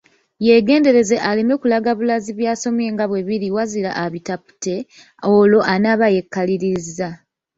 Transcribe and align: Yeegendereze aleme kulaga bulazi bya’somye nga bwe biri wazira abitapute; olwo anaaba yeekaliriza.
Yeegendereze 0.45 1.15
aleme 1.29 1.55
kulaga 1.61 1.91
bulazi 1.97 2.31
bya’somye 2.39 2.89
nga 2.93 3.05
bwe 3.09 3.21
biri 3.27 3.47
wazira 3.55 3.91
abitapute; 4.03 4.75
olwo 5.33 5.59
anaaba 5.73 6.07
yeekaliriza. 6.15 7.07